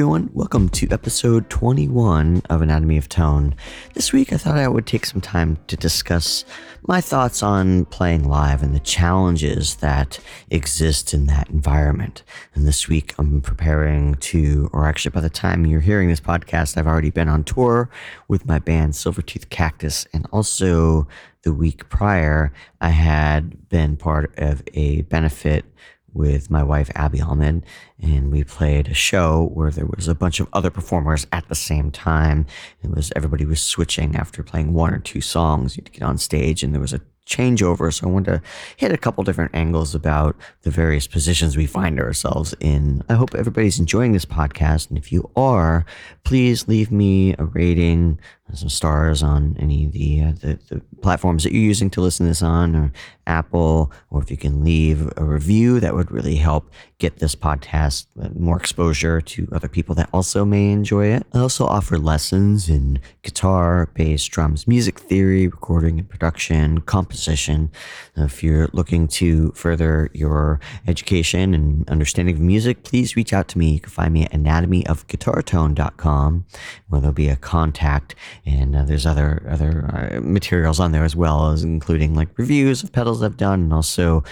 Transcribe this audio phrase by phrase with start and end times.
[0.00, 0.30] everyone.
[0.32, 3.54] Welcome to episode 21 of Anatomy of Tone.
[3.92, 6.46] This week, I thought I would take some time to discuss
[6.88, 10.18] my thoughts on playing live and the challenges that
[10.48, 12.22] exist in that environment.
[12.54, 16.78] And this week, I'm preparing to, or actually, by the time you're hearing this podcast,
[16.78, 17.90] I've already been on tour
[18.26, 20.06] with my band Silvertooth Cactus.
[20.14, 21.06] And also,
[21.42, 25.66] the week prior, I had been part of a benefit
[26.12, 27.64] with my wife Abby Allman,
[28.00, 31.54] and we played a show where there was a bunch of other performers at the
[31.54, 32.46] same time.
[32.82, 35.76] It was everybody was switching after playing one or two songs.
[35.76, 37.92] You'd get on stage, and there was a changeover.
[37.92, 38.42] So I wanted to
[38.76, 43.02] hit a couple different angles about the various positions we find ourselves in.
[43.08, 45.86] I hope everybody's enjoying this podcast, and if you are,
[46.24, 48.18] please leave me a rating,
[48.54, 52.26] some stars on any of the, uh, the, the platforms that you're using to listen
[52.26, 52.92] to this on, or
[53.26, 58.06] Apple, or if you can leave a review, that would really help get this podcast
[58.22, 61.24] uh, more exposure to other people that also may enjoy it.
[61.32, 67.70] I also offer lessons in guitar, bass, drums, music theory, recording and production, composition.
[68.16, 73.58] If you're looking to further your education and understanding of music, please reach out to
[73.58, 73.74] me.
[73.74, 76.44] You can find me at anatomyofguitartone.com,
[76.88, 78.14] where there'll be a contact
[78.46, 82.82] and uh, there's other other uh, materials on there as well as including like reviews
[82.82, 84.22] of pedals I've done and also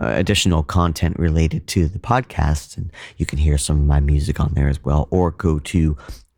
[0.00, 4.40] uh, additional content related to the podcast and you can hear some of my music
[4.40, 5.96] on there as well or go to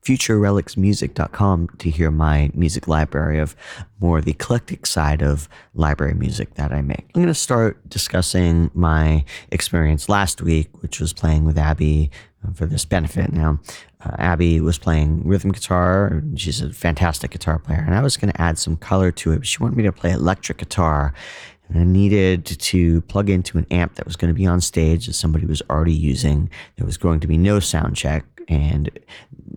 [0.08, 3.54] futurerelicsmusic.com to hear my music library of
[4.00, 7.10] more the eclectic side of library music that I make.
[7.14, 12.10] I'm going to start discussing my experience last week, which was playing with Abby
[12.54, 13.32] for this benefit.
[13.32, 13.60] Now,
[14.04, 16.22] uh, Abby was playing rhythm guitar.
[16.36, 19.38] She's a fantastic guitar player, and I was going to add some color to it.
[19.38, 21.12] But she wanted me to play electric guitar,
[21.68, 25.06] and I needed to plug into an amp that was going to be on stage
[25.06, 26.48] that somebody was already using.
[26.76, 28.90] There was going to be no sound check and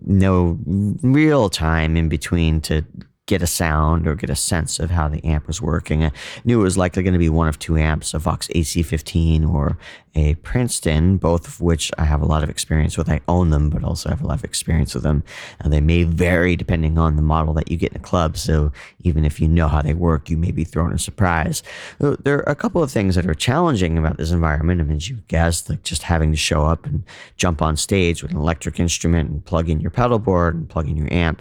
[0.04, 2.84] no real time in between to
[3.32, 6.04] get a sound or get a sense of how the amp was working.
[6.04, 6.12] I
[6.44, 9.78] knew it was likely going to be one of two amps, a Vox AC15 or
[10.14, 13.08] a Princeton, both of which I have a lot of experience with.
[13.08, 15.22] I own them, but also have a lot of experience with them.
[15.64, 18.36] They may vary depending on the model that you get in a club.
[18.36, 21.62] So even if you know how they work, you may be thrown a surprise.
[21.98, 24.82] There are a couple of things that are challenging about this environment.
[24.82, 27.02] I mean, as you guessed, like just having to show up and
[27.38, 30.90] jump on stage with an electric instrument and plug in your pedal board and plug
[30.90, 31.40] in your amp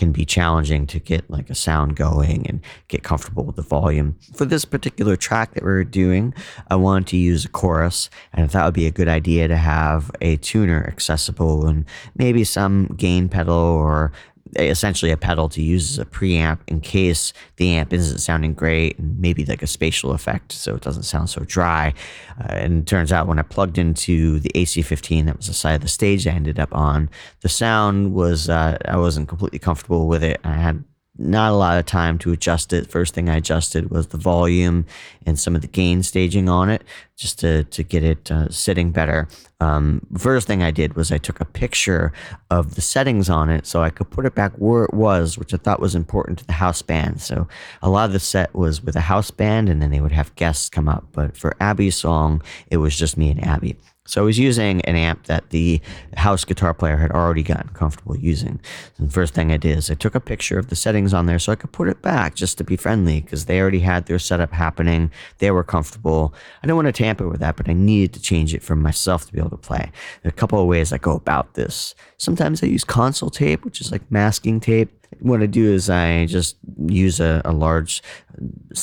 [0.00, 4.16] can be challenging to get like a sound going and get comfortable with the volume.
[4.34, 6.32] For this particular track that we are doing,
[6.70, 9.46] I wanted to use a chorus, and I thought it would be a good idea
[9.46, 11.84] to have a tuner accessible and
[12.16, 14.10] maybe some gain pedal or
[14.56, 18.98] essentially a pedal to use as a preamp in case the amp isn't sounding great
[18.98, 21.94] and maybe like a spatial effect so it doesn't sound so dry.
[22.40, 25.82] Uh, and turns out when I plugged into the AC15, that was the side of
[25.82, 30.24] the stage I ended up on, the sound was, uh, I wasn't completely comfortable with
[30.24, 30.40] it.
[30.44, 30.84] I had
[31.20, 32.90] not a lot of time to adjust it.
[32.90, 34.86] First thing I adjusted was the volume
[35.26, 36.82] and some of the gain staging on it
[37.16, 39.28] just to, to get it uh, sitting better.
[39.60, 42.12] Um, first thing I did was I took a picture
[42.50, 45.52] of the settings on it so I could put it back where it was, which
[45.52, 47.20] I thought was important to the house band.
[47.20, 47.46] So
[47.82, 50.34] a lot of the set was with a house band and then they would have
[50.34, 51.04] guests come up.
[51.12, 53.76] But for Abby's song, it was just me and Abby.
[54.10, 55.80] So I was using an amp that the
[56.16, 58.60] house guitar player had already gotten comfortable using.
[58.98, 61.38] The first thing I did is I took a picture of the settings on there
[61.38, 64.18] so I could put it back just to be friendly because they already had their
[64.18, 65.12] setup happening.
[65.38, 66.34] They were comfortable.
[66.60, 69.26] I didn't want to tamper with that, but I needed to change it for myself
[69.26, 69.92] to be able to play.
[70.22, 71.94] There are a couple of ways I go about this.
[72.16, 76.26] Sometimes I use console tape, which is like masking tape what I do is I
[76.26, 76.56] just
[76.86, 78.02] use a, a large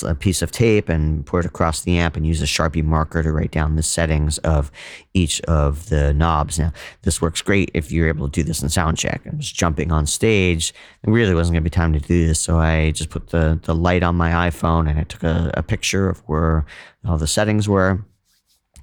[0.03, 3.23] a piece of tape and put it across the amp and use a Sharpie marker
[3.23, 4.71] to write down the settings of
[5.13, 6.59] each of the knobs.
[6.59, 6.73] Now,
[7.03, 9.21] this works great if you're able to do this in sound check.
[9.25, 10.73] I was jumping on stage.
[11.05, 12.39] Really wasn't going to be time to do this.
[12.39, 15.63] So I just put the, the light on my iPhone and I took a, a
[15.63, 16.65] picture of where
[17.05, 18.05] all the settings were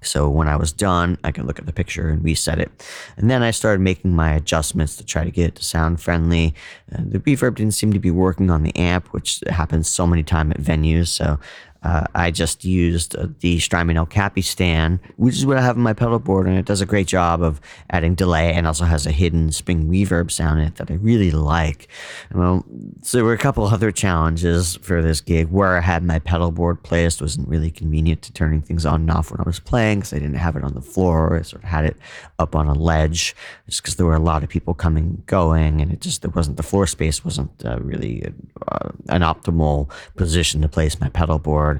[0.06, 2.70] so when I was done, I could look at the picture and reset it.
[3.16, 6.54] And then I started making my adjustments to try to get it to sound friendly.
[6.88, 10.22] And the reverb didn't seem to be working on the amp, which happens so many
[10.22, 11.08] times at venues.
[11.08, 11.38] So
[11.84, 15.92] uh, I just used the Strymon El Capistan, which is what I have on my
[15.92, 17.60] pedal board, and it does a great job of
[17.90, 21.30] adding delay and also has a hidden spring reverb sound in it that I really
[21.30, 21.88] like.
[22.32, 22.64] Well,
[23.02, 25.48] so there were a couple other challenges for this gig.
[25.48, 29.10] Where I had my pedal board placed wasn't really convenient to turning things on and
[29.10, 31.36] off when I was playing because I didn't have it on the floor.
[31.36, 31.96] I sort of had it
[32.38, 33.36] up on a ledge
[33.66, 36.30] just because there were a lot of people coming and going, and it just there
[36.30, 38.24] wasn't the floor space wasn't uh, really
[38.68, 41.73] uh, an optimal position to place my pedal board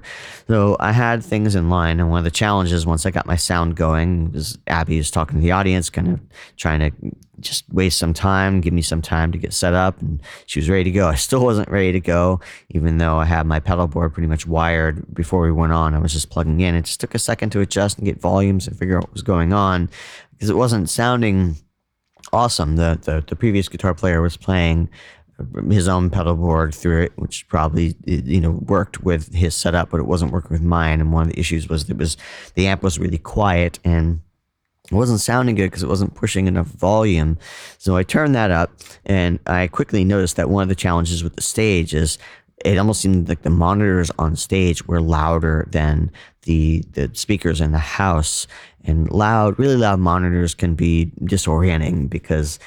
[0.49, 3.37] So I had things in line, and one of the challenges once I got my
[3.37, 6.21] sound going was Abby was talking to the audience, kind of
[6.57, 10.01] trying to just waste some time, give me some time to get set up.
[10.01, 11.09] And she was ready to go.
[11.09, 14.47] I still wasn't ready to go, even though I had my pedal board pretty much
[14.47, 15.95] wired before we went on.
[15.95, 16.75] I was just plugging in.
[16.75, 19.23] It just took a second to adjust and get volumes and figure out what was
[19.23, 19.91] going on
[20.33, 21.57] because it wasn't sounding
[22.33, 22.77] awesome.
[22.77, 24.89] The, the, the previous guitar player was playing
[25.69, 30.01] his own pedal board through it, which probably you know worked with his setup, but
[30.01, 31.01] it wasn't working with mine.
[31.01, 32.17] And one of the issues was it was
[32.55, 34.21] the amp was really quiet and
[34.91, 37.39] it wasn't sounding good because it wasn't pushing enough volume.
[37.79, 38.71] So I turned that up
[39.07, 42.19] and I quickly noticed that one of the challenges with the stage is
[42.65, 46.11] it almost seemed like the monitors on stage were louder than
[46.43, 48.47] the the speakers in the house
[48.85, 52.59] and loud really loud monitors can be disorienting because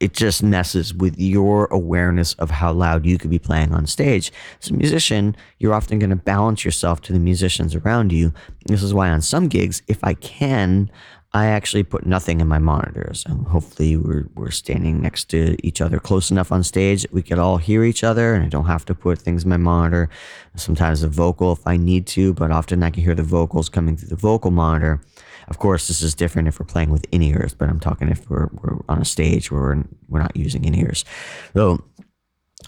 [0.00, 4.30] it just messes with your awareness of how loud you could be playing on stage.
[4.62, 8.32] As a musician, you're often going to balance yourself to the musicians around you.
[8.66, 10.90] This is why on some gigs, if I can,
[11.34, 13.24] I actually put nothing in my monitors.
[13.26, 17.22] And hopefully, we're, we're standing next to each other close enough on stage that we
[17.22, 20.08] could all hear each other, and I don't have to put things in my monitor.
[20.56, 23.96] Sometimes the vocal if I need to, but often I can hear the vocals coming
[23.96, 25.00] through the vocal monitor.
[25.48, 28.28] Of course, this is different if we're playing with in ears, but I'm talking if
[28.28, 31.04] we're, we're on a stage where we're, we're not using in ears.
[31.54, 31.82] So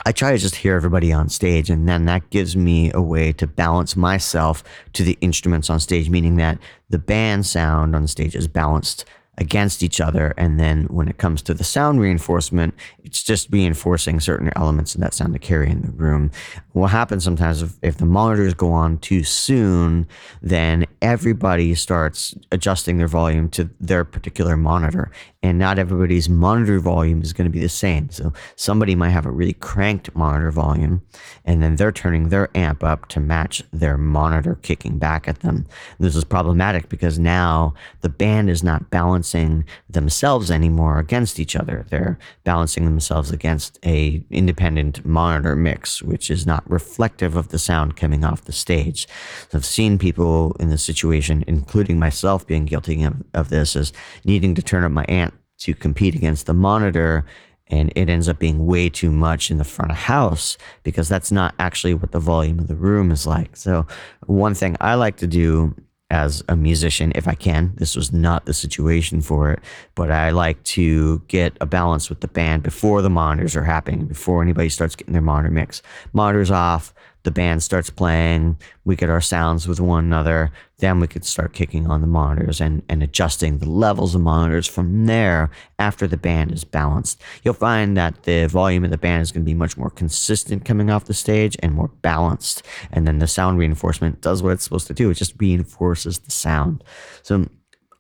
[0.07, 3.33] I try to just hear everybody on stage, and then that gives me a way
[3.35, 8.35] to balance myself to the instruments on stage, meaning that the band sound on stage
[8.35, 9.05] is balanced
[9.39, 10.35] against each other.
[10.37, 15.01] And then when it comes to the sound reinforcement, it's just reinforcing certain elements of
[15.01, 16.31] that sound to carry in the room.
[16.73, 20.07] What happens sometimes if, if the monitors go on too soon,
[20.43, 25.11] then everybody starts adjusting their volume to their particular monitor.
[25.43, 28.11] And not everybody's monitor volume is going to be the same.
[28.11, 31.01] So somebody might have a really cranked monitor volume,
[31.47, 35.67] and then they're turning their amp up to match their monitor kicking back at them.
[35.99, 37.73] This is problematic because now
[38.03, 38.91] the band is not
[39.21, 41.85] balancing themselves anymore against each other.
[41.91, 47.97] They're balancing themselves against a independent monitor mix, which is not reflective of the sound
[47.97, 49.07] coming off the stage.
[49.51, 53.93] So I've seen people in this situation, including myself being guilty of, of this, as
[54.25, 57.27] needing to turn up my amp to compete against the monitor
[57.67, 61.31] and it ends up being way too much in the front of house because that's
[61.31, 63.55] not actually what the volume of the room is like.
[63.55, 63.87] So
[64.27, 65.75] one thing I like to do
[66.11, 69.61] as a musician, if I can, this was not the situation for it,
[69.95, 74.07] but I like to get a balance with the band before the monitors are happening,
[74.07, 75.83] before anybody starts getting their monitor mix.
[76.13, 76.93] Monitors off,
[77.23, 81.53] the band starts playing, we get our sounds with one another, then we could start
[81.53, 86.17] kicking on the monitors and, and adjusting the levels of monitors from there after the
[86.17, 87.21] band is balanced.
[87.43, 90.65] You'll find that the volume of the band is going to be much more consistent
[90.65, 92.63] coming off the stage and more balanced.
[92.91, 96.31] And then the sound reinforcement does what it's supposed to do, it just reinforces the
[96.31, 96.83] sound.
[97.23, 97.47] So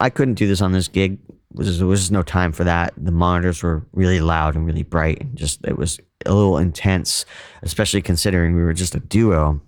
[0.01, 1.19] I couldn't do this on this gig.
[1.53, 2.95] There was, was just no time for that.
[2.97, 7.25] The monitors were really loud and really bright, and just it was a little intense,
[7.63, 9.61] especially considering we were just a duo.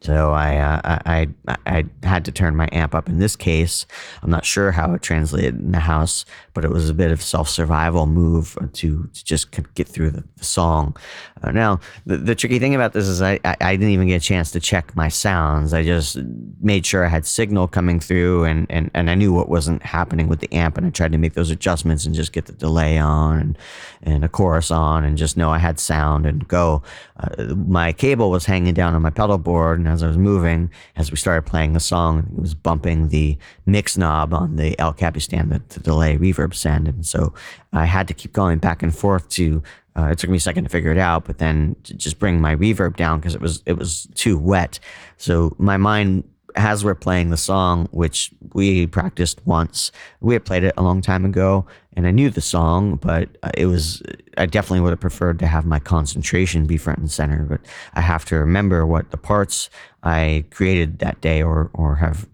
[0.00, 3.86] So I, uh, I, I, I had to turn my amp up in this case.
[4.22, 6.24] I'm not sure how it translated in the house,
[6.54, 10.24] but it was a bit of self survival move to, to just get through the,
[10.36, 10.96] the song.
[11.42, 14.16] Uh, now, the, the tricky thing about this is I, I, I, didn't even get
[14.16, 15.72] a chance to check my sounds.
[15.72, 16.18] I just
[16.60, 20.28] made sure I had signal coming through and, and, and I knew what wasn't happening
[20.28, 20.78] with the amp.
[20.78, 23.58] And I tried to make those adjustments and just get the delay on and,
[24.02, 26.82] and a chorus on and just know I had sound and go.
[27.18, 29.87] Uh, my cable was hanging down on my pedal board.
[29.88, 33.96] As I was moving, as we started playing the song, it was bumping the mix
[33.96, 36.88] knob on the El Capistan, the, the delay reverb send.
[36.88, 37.34] And so
[37.72, 39.62] I had to keep going back and forth to
[39.98, 42.40] uh, it took me a second to figure it out, but then to just bring
[42.40, 44.78] my reverb down because it was it was too wet.
[45.16, 46.22] So my mind,
[46.54, 49.90] as we're playing the song, which we practiced once,
[50.20, 51.66] we had played it a long time ago,
[51.98, 54.04] and I knew the song, but uh, it was
[54.36, 57.42] I definitely would have preferred to have my concentration be front and center.
[57.42, 57.60] But
[57.94, 59.68] I have to remember what the parts
[60.04, 62.28] I created that day or or have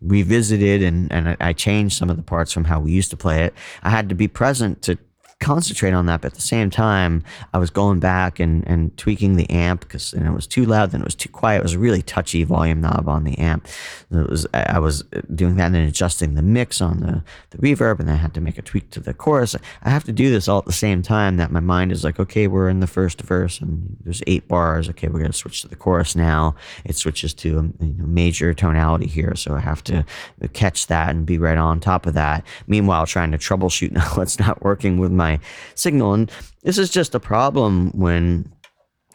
[0.00, 3.42] revisited and, and I changed some of the parts from how we used to play
[3.42, 3.52] it.
[3.82, 4.96] I had to be present to
[5.40, 6.20] concentrate on that.
[6.20, 10.12] But at the same time, I was going back and, and tweaking the amp because
[10.12, 11.58] it was too loud, then it was too quiet.
[11.58, 13.66] It was a really touchy volume knob on the amp.
[14.10, 17.98] It was I was uh, doing that and adjusting the mix on the, the reverb,
[17.98, 19.56] and then I had to make a tweak to the chorus.
[19.82, 22.20] I have to do this all at the same time that my mind is like,
[22.20, 24.88] okay, we're in the first verse and there's eight bars.
[24.90, 26.54] Okay, we're going to switch to the chorus now.
[26.84, 29.34] It switches to a you know, major tonality here.
[29.36, 30.04] So I have to
[30.42, 32.44] uh, catch that and be right on top of that.
[32.66, 35.40] Meanwhile, trying to troubleshoot now what's not working with my my
[35.74, 36.14] signal.
[36.14, 36.30] And
[36.62, 38.52] this is just a problem when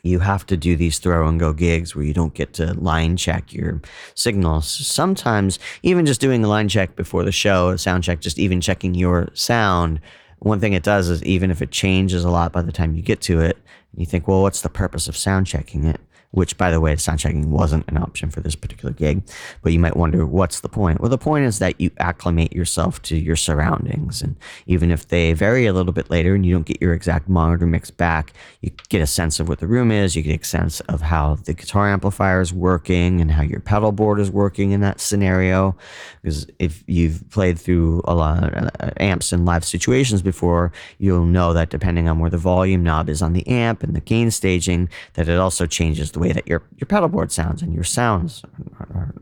[0.04, 3.18] you have to do these throw and go gigs where you don't get to line
[3.18, 3.82] check your
[4.14, 4.68] signals.
[4.68, 8.62] Sometimes, even just doing a line check before the show, a sound check, just even
[8.62, 10.00] checking your sound
[10.40, 13.02] one thing it does is even if it changes a lot by the time you
[13.02, 13.58] get to it,
[13.98, 16.00] you think, well, what's the purpose of sound checking it?
[16.36, 19.24] Which by the way, sound checking wasn't an option for this particular gig.
[19.62, 21.00] But you might wonder, what's the point?
[21.00, 24.22] Well, the point is that you acclimate yourself to your surroundings.
[24.22, 24.36] And
[24.68, 27.66] even if they vary a little bit later and you don't get your exact monitor
[27.66, 30.82] mix back, you get a sense of what the room is, you get a sense
[30.82, 34.82] of how the guitar amplifier is working and how your pedal board is working in
[34.82, 35.76] that scenario.
[36.22, 41.26] Because if you've played through a lot of uh, amps in live situations before, you'll
[41.26, 44.32] know that depending on where the volume knob is on the amp and the gain
[44.32, 47.84] staging, that it also changes the way that your, your pedal board sounds and your
[47.84, 48.44] sounds
[48.80, 49.16] are, are,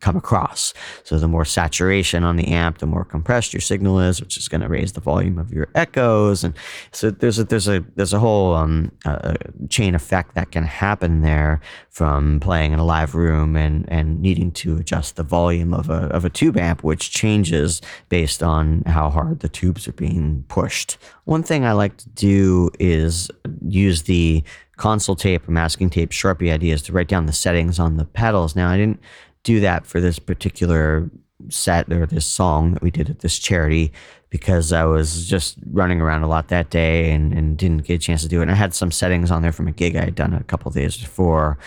[0.00, 0.72] come across.
[1.04, 4.48] So the more saturation on the amp, the more compressed your signal is, which is
[4.48, 6.42] going to raise the volume of your echoes.
[6.42, 6.54] And
[6.90, 9.34] so there's a there's a there's a whole um, uh,
[9.68, 14.50] chain effect that can happen there from playing in a live room and and needing
[14.52, 19.10] to adjust the volume of a of a tube amp, which changes based on how
[19.10, 20.96] hard the tubes are being pushed.
[21.24, 23.30] One thing I like to do is
[23.68, 24.42] use the
[24.80, 28.56] console tape masking tape Sharpie ideas to write down the settings on the pedals.
[28.56, 28.98] Now I didn't
[29.42, 31.10] do that for this particular
[31.50, 33.92] set or this song that we did at this charity
[34.30, 37.98] because I was just running around a lot that day and, and didn't get a
[37.98, 38.42] chance to do it.
[38.42, 40.70] And I had some settings on there from a gig I had done a couple
[40.70, 41.58] days before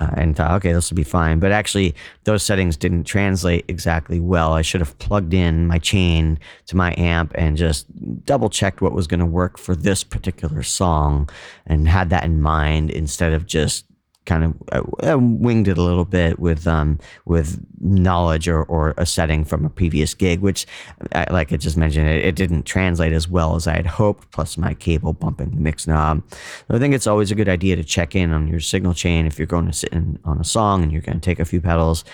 [0.00, 1.38] uh, and thought, okay, this will be fine.
[1.38, 4.52] But actually, those settings didn't translate exactly well.
[4.52, 7.86] I should have plugged in my chain to my amp and just
[8.24, 11.28] double checked what was going to work for this particular song
[11.66, 13.84] and had that in mind instead of just
[14.28, 18.94] kind of uh, uh, winged it a little bit with um, with knowledge or, or
[18.98, 20.66] a setting from a previous gig, which,
[21.12, 24.30] uh, like I just mentioned, it, it, didn't translate as well as I had hoped.
[24.30, 26.22] Plus, my cable bumping the mix knob.
[26.30, 29.26] So I think it's always a good idea to check in on your signal chain
[29.26, 31.44] if you're going to sit in on a song and you're going to take a
[31.44, 32.04] few pedals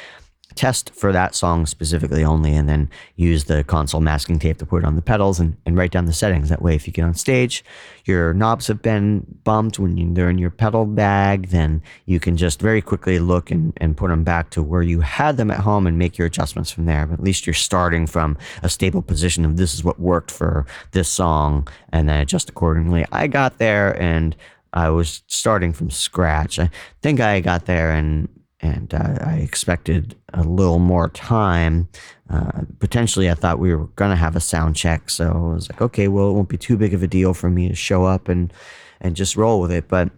[0.54, 4.84] test for that song specifically only and then use the console masking tape to put
[4.84, 6.49] on the pedals and, and write down the settings.
[6.49, 7.64] That way, if you get on stage,
[8.04, 12.37] your knobs have been bumped when you, they're in your pedal bag, then you can
[12.37, 15.61] just very quickly look and, and put them back to where you had them at
[15.61, 17.06] home and make your adjustments from there.
[17.06, 20.66] But at least you're starting from a stable position of this is what worked for
[20.92, 23.04] this song and then adjust accordingly.
[23.12, 24.37] I got there and
[24.75, 26.58] I was starting from scratch.
[26.58, 26.68] I
[27.00, 28.28] think I got there and
[28.64, 31.87] and uh, I expected a little more time.
[32.30, 35.71] Uh, potentially, I thought we were going to have a sound check, so I was
[35.71, 38.04] like, okay, well, it won't be too big of a deal for me to show
[38.04, 38.52] up and
[39.02, 39.87] and just roll with it.
[39.87, 40.11] But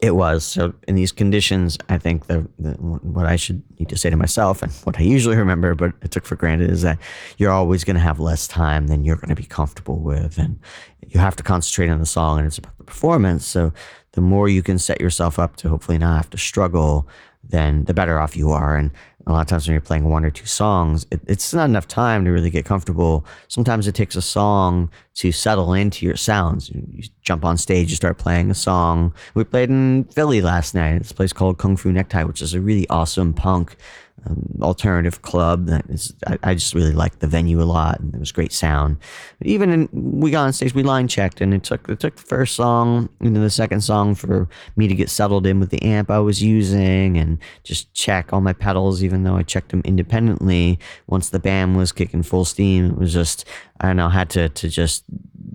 [0.00, 1.78] it was so in these conditions.
[1.88, 5.02] I think the, the what I should need to say to myself and what I
[5.02, 6.98] usually remember, but I took for granted, is that
[7.38, 10.58] you're always going to have less time than you're going to be comfortable with, and
[11.06, 13.46] you have to concentrate on the song, and it's about the performance.
[13.46, 13.72] So
[14.14, 17.06] the more you can set yourself up to hopefully not have to struggle
[17.44, 18.76] then the better off you are.
[18.76, 18.90] And
[19.26, 21.86] a lot of times when you're playing one or two songs, it, it's not enough
[21.86, 23.24] time to really get comfortable.
[23.48, 26.70] Sometimes it takes a song to settle into your sounds.
[26.70, 29.14] You, jump on stage, you start playing a song.
[29.34, 30.96] We played in Philly last night.
[30.96, 33.76] It's a place called Kung Fu Necktie, which is a really awesome punk
[34.24, 38.14] um, alternative club that is I, I, just really liked the venue a lot and
[38.14, 38.98] it was great sound.
[39.40, 42.22] Even in, we got on stage we line checked and it took it took the
[42.22, 45.82] first song and then the second song for me to get settled in with the
[45.82, 49.82] amp I was using and just check all my pedals even though I checked them
[49.84, 50.78] independently.
[51.08, 53.44] Once the band was kicking full steam it was just
[53.80, 55.04] I don't know had to to just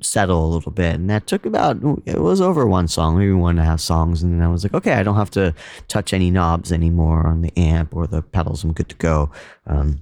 [0.02, 0.96] settle a little bit.
[0.96, 4.24] And that took about, it was over one song, maybe one and a half songs.
[4.24, 5.54] And then I was like, okay, I don't have to
[5.88, 8.64] touch any knobs anymore on the amp or the pedals.
[8.64, 9.32] I'm good to go.
[9.66, 10.02] Um,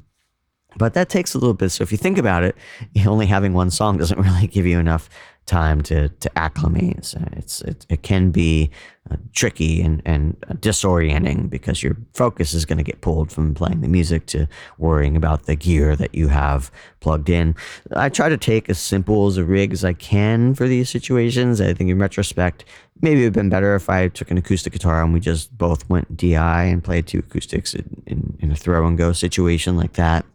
[0.78, 1.70] but that takes a little bit.
[1.70, 2.56] So if you think about it,
[3.06, 5.10] only having one song doesn't really give you enough
[5.46, 7.06] time to to acclimate.
[7.06, 8.72] So it's it, it can be
[9.10, 13.82] uh, tricky and and disorienting because your focus is going to get pulled from playing
[13.82, 14.48] the music to
[14.78, 17.56] worrying about the gear that you have plugged in.
[17.96, 21.62] I try to take as simple as a rig as I can for these situations.
[21.62, 22.66] I think in retrospect,
[23.02, 25.56] maybe it would have been better if I took an acoustic guitar and we just
[25.56, 29.78] both went DI and played two acoustics in, in, in a throw and go situation
[29.78, 30.26] like that.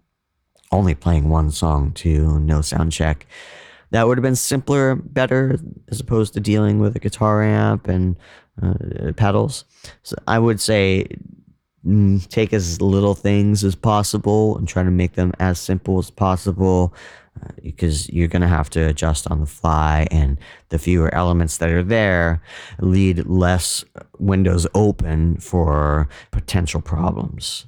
[0.73, 3.27] Only playing one song too, no sound check
[3.91, 8.17] that would have been simpler, better, as opposed to dealing with a guitar amp and
[8.63, 9.65] uh, pedals.
[10.03, 11.07] So I would say
[11.87, 16.11] mm, take as little things as possible and try to make them as simple as
[16.11, 16.95] possible
[17.43, 21.59] uh, because you're going to have to adjust on the fly and the fewer elements
[21.59, 22.43] that are there
[22.81, 23.85] lead less
[24.19, 27.67] windows open for potential problems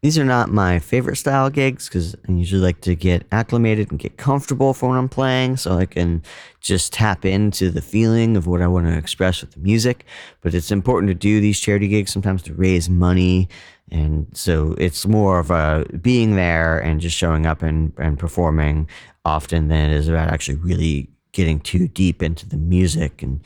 [0.00, 3.98] These are not my favorite style gigs because I usually like to get acclimated and
[3.98, 6.22] get comfortable for when I'm playing so I can
[6.60, 10.04] just tap into the feeling of what I want to express with the music.
[10.40, 13.48] But it's important to do these charity gigs sometimes to raise money.
[13.90, 18.88] And so it's more of a being there and just showing up and, and performing
[19.24, 23.40] often than it is about actually really getting too deep into the music and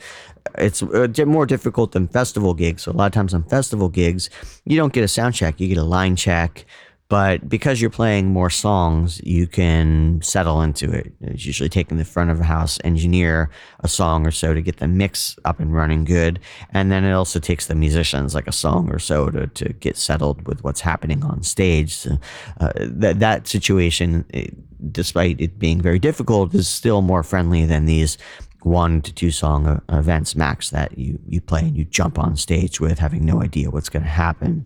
[0.57, 2.81] it's more difficult than festival gigs.
[2.81, 4.31] So a lot of times on festival gigs,
[4.65, 6.65] you don't get a sound check, you get a line check.
[7.09, 11.13] But because you're playing more songs, you can settle into it.
[11.21, 14.87] It's usually taking the front of house engineer a song or so to get the
[14.87, 16.39] mix up and running good.
[16.71, 19.95] And then it also takes the musicians like a song or so to, to get
[19.95, 21.93] settled with what's happening on stage.
[21.93, 22.17] So,
[22.59, 24.25] uh, that, that situation,
[24.91, 28.17] despite it being very difficult, is still more friendly than these
[28.61, 32.35] one to two song uh, events max that you, you play and you jump on
[32.35, 34.65] stage with having no idea what's going to happen.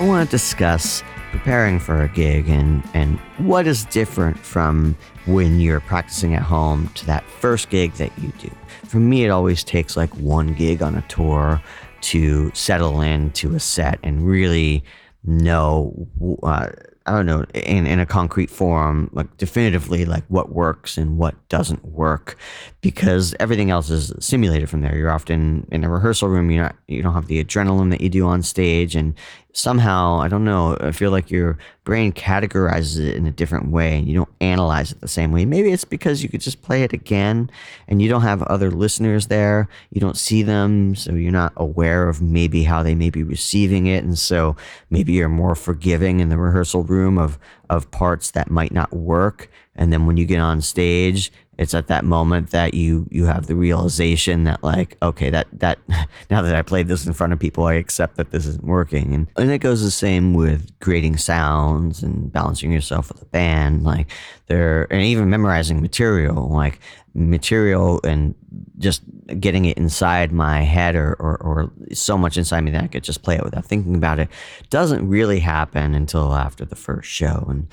[0.00, 5.60] I want to discuss preparing for a gig and, and what is different from when
[5.60, 8.50] you're practicing at home to that first gig that you do.
[8.88, 11.62] For me, it always takes like one gig on a tour
[12.00, 14.82] to settle into a set and really
[15.24, 16.08] know
[16.42, 16.68] uh,
[17.08, 21.34] I don't know in, in a concrete form like definitively like what works and what
[21.48, 22.36] doesn't work
[22.82, 24.96] because everything else is simulated from there.
[24.96, 28.10] You're often in a rehearsal room you're not you don't have the adrenaline that you
[28.10, 29.14] do on stage and
[29.52, 33.98] somehow, I don't know, I feel like your brain categorizes it in a different way
[33.98, 35.44] and you don't analyze it the same way.
[35.44, 37.50] Maybe it's because you could just play it again
[37.88, 39.68] and you don't have other listeners there.
[39.90, 43.86] You don't see them, so you're not aware of maybe how they may be receiving
[43.86, 44.04] it.
[44.04, 44.56] And so
[44.90, 47.38] maybe you're more forgiving in the rehearsal room of,
[47.70, 49.50] of parts that might not work.
[49.74, 53.46] And then when you get on stage, it's at that moment that you you have
[53.46, 55.78] the realization that like okay that that
[56.30, 59.12] now that I played this in front of people I accept that this isn't working.
[59.12, 63.82] And and it goes the same with creating sounds and balancing yourself with a band.
[63.82, 64.06] Like
[64.48, 66.80] there and even memorizing material like
[67.14, 68.34] material and
[68.78, 69.02] just
[69.40, 73.02] getting it inside my head or, or, or, so much inside me that I could
[73.02, 74.28] just play it without thinking about it
[74.70, 77.46] doesn't really happen until after the first show.
[77.48, 77.66] And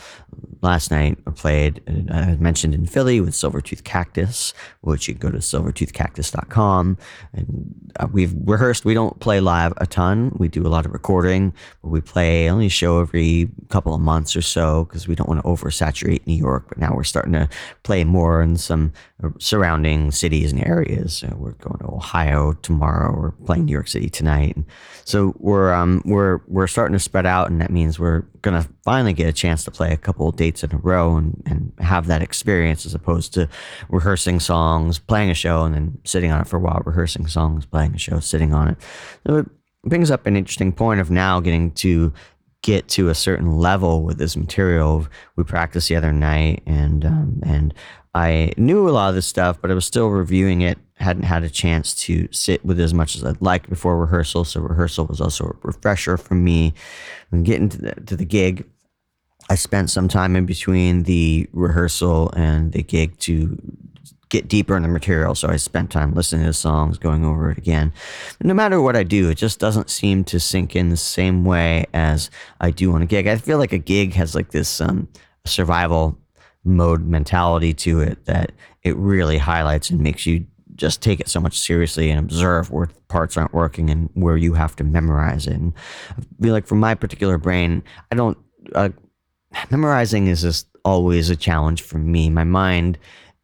[0.61, 5.31] last night I played, I mentioned in Philly with Silvertooth Cactus, which you can go
[5.31, 6.97] to silvertoothcactus.com.
[7.33, 10.31] And uh, we've rehearsed, we don't play live a ton.
[10.37, 14.01] We do a lot of recording, but we play only a show every couple of
[14.01, 16.64] months or so because we don't want to oversaturate New York.
[16.67, 17.49] But now we're starting to
[17.83, 18.93] play more in some
[19.39, 21.23] surrounding cities and areas.
[21.23, 23.15] Uh, we're going to Ohio tomorrow.
[23.15, 24.55] We're playing New York City tonight.
[24.55, 24.65] And
[25.05, 29.13] So we're um, we're we're starting to spread out, and that means we're gonna finally
[29.13, 32.07] get a chance to play a couple of dates in a row and, and have
[32.07, 33.49] that experience as opposed to
[33.89, 37.65] rehearsing songs, playing a show, and then sitting on it for a while, rehearsing songs,
[37.65, 38.77] playing a show, sitting on it.
[39.25, 39.47] So it
[39.83, 42.11] brings up an interesting point of now getting to
[42.65, 45.07] get to a certain level with this material.
[45.35, 47.75] We practiced the other night, and um, and
[48.15, 50.79] I knew a lot of this stuff, but I was still reviewing it.
[50.95, 54.45] Hadn't had a chance to sit with it as much as I'd like before rehearsal.
[54.45, 56.73] So rehearsal was also a refresher for me.
[57.31, 58.65] And getting to the, to the gig,
[59.47, 63.61] I spent some time in between the rehearsal and the gig to
[64.35, 65.33] get deeper in the material.
[65.33, 67.93] So I spent time listening to the songs, going over it again.
[68.43, 71.85] no matter what I do, it just doesn't seem to sink in the same way
[71.93, 73.27] as I do on a gig.
[73.27, 75.07] I feel like a gig has like this um,
[75.45, 76.17] survival
[76.65, 78.51] mode mentality to it that
[78.83, 80.45] it really highlights and makes you
[80.75, 84.53] just take it so much seriously and observe where parts aren't working and where you
[84.53, 85.53] have to memorize it.
[85.53, 85.73] And
[86.09, 88.37] I feel like for my particular brain, I don't,
[88.73, 88.89] uh,
[89.71, 92.29] memorizing is just always a challenge for me.
[92.29, 92.97] My mind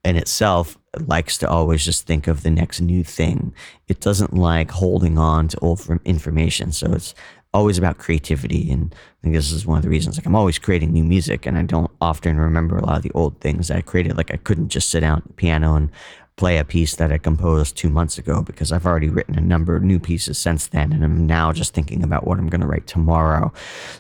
[0.04, 3.54] in itself likes to always just think of the next new thing.
[3.88, 6.72] It doesn't like holding on to old information.
[6.72, 7.16] So it's
[7.54, 8.72] always about creativity.
[8.72, 11.46] And I think this is one of the reasons like I'm always creating new music
[11.46, 14.18] and I don't often remember a lot of the old things that I created.
[14.18, 15.90] Like I couldn't just sit down at the piano and
[16.38, 19.76] play a piece that I composed two months ago because I've already written a number
[19.76, 20.92] of new pieces since then.
[20.92, 23.54] And I'm now just thinking about what I'm going to write tomorrow.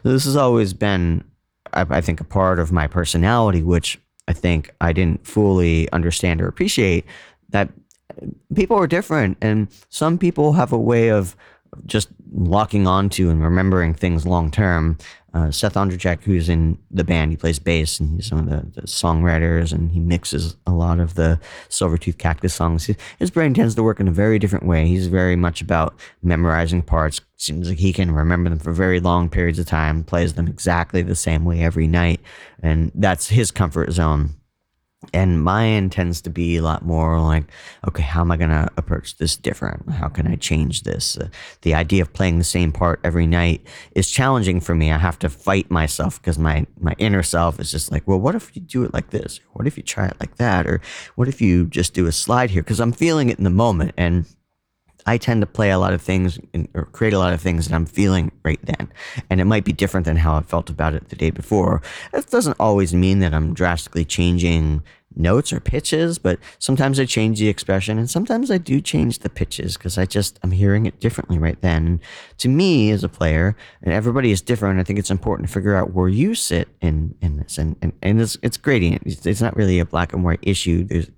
[0.03, 1.23] So this has always been,
[1.73, 3.99] I, I think, a part of my personality, which
[4.31, 7.05] I think I didn't fully understand or appreciate
[7.49, 7.67] that
[8.55, 11.35] people are different and some people have a way of
[11.85, 14.97] just locking onto and remembering things long term.
[15.33, 18.81] Uh, Seth Ondrzejczyk, who's in the band, he plays bass and he's one of the,
[18.81, 21.39] the songwriters and he mixes a lot of the
[21.69, 22.89] Silvertooth Cactus songs.
[23.17, 24.87] His brain tends to work in a very different way.
[24.87, 27.21] He's very much about memorizing parts.
[27.37, 31.01] Seems like he can remember them for very long periods of time, plays them exactly
[31.01, 32.19] the same way every night,
[32.61, 34.35] and that's his comfort zone.
[35.13, 37.45] And mine tends to be a lot more like
[37.87, 39.89] okay how am i going to approach this different?
[39.89, 41.17] How can i change this?
[41.17, 41.29] Uh,
[41.61, 44.91] the idea of playing the same part every night is challenging for me.
[44.91, 48.35] I have to fight myself because my my inner self is just like well what
[48.35, 49.39] if you do it like this?
[49.53, 50.67] What if you try it like that?
[50.67, 50.81] Or
[51.15, 52.61] what if you just do a slide here?
[52.61, 54.25] Because i'm feeling it in the moment and
[55.05, 57.67] I tend to play a lot of things in, or create a lot of things
[57.67, 58.91] that I'm feeling right then.
[59.29, 61.81] And it might be different than how I felt about it the day before.
[62.13, 64.83] It doesn't always mean that I'm drastically changing
[65.15, 69.29] notes or pitches, but sometimes I change the expression and sometimes I do change the
[69.29, 71.85] pitches because I just, I'm hearing it differently right then.
[71.85, 71.99] And
[72.37, 75.75] to me as a player, and everybody is different, I think it's important to figure
[75.75, 77.57] out where you sit in, in this.
[77.57, 79.03] And, and, and it's, it's gradient.
[79.05, 80.85] It's, it's not really a black and white issue.
[80.85, 81.09] There's,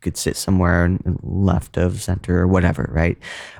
[0.00, 3.18] could sit somewhere left of center or whatever, right?